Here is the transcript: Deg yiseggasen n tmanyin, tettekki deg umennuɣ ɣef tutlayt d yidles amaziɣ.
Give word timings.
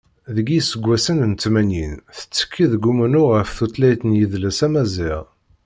Deg 0.35 0.47
yiseggasen 0.53 1.19
n 1.31 1.33
tmanyin, 1.41 1.93
tettekki 2.17 2.65
deg 2.71 2.83
umennuɣ 2.89 3.29
ɣef 3.37 3.49
tutlayt 3.57 4.01
d 4.09 4.11
yidles 4.17 4.59
amaziɣ. 4.65 5.23